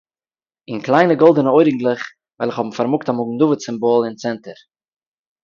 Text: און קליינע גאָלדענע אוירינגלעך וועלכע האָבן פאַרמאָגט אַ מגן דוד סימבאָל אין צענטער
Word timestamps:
און 0.69 0.77
קליינע 0.85 1.15
גאָלדענע 1.21 1.51
אוירינגלעך 1.55 2.03
וועלכע 2.37 2.57
האָבן 2.59 2.75
פאַרמאָגט 2.77 3.07
אַ 3.09 3.17
מגן 3.19 3.35
דוד 3.41 3.59
סימבאָל 3.67 4.01
אין 4.05 4.15
צענטער 4.21 4.59